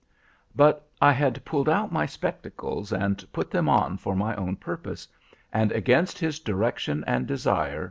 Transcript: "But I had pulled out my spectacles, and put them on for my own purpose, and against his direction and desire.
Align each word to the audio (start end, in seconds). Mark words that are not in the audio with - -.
"But 0.55 0.89
I 0.99 1.11
had 1.11 1.45
pulled 1.45 1.69
out 1.69 1.91
my 1.91 2.07
spectacles, 2.07 2.91
and 2.91 3.23
put 3.31 3.51
them 3.51 3.69
on 3.69 3.97
for 3.97 4.15
my 4.15 4.35
own 4.35 4.55
purpose, 4.55 5.07
and 5.53 5.71
against 5.71 6.17
his 6.17 6.39
direction 6.39 7.03
and 7.05 7.27
desire. 7.27 7.79